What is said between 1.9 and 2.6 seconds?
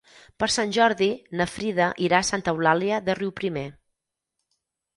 irà a Santa